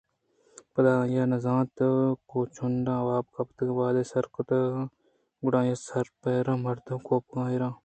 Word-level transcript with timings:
پدا 0.73 0.91
آئیءَ 1.01 1.29
نہ 1.31 1.37
زانت 1.45 1.77
ءُکوچنڈان 1.87 2.99
ءَ 3.01 3.05
واب 3.07 3.25
کپت 3.35 3.57
وہدے 3.77 4.03
سد 4.11 4.25
کُت 4.33 4.49
گُڑا 5.43 5.59
آئی 5.63 5.71
ء 5.75 5.81
ِسراپیر 5.81 6.45
مرد 6.63 6.85
ءِ 6.95 7.03
کوپگ 7.07 7.37
ءَ 7.41 7.51
ایراَت 7.51 7.75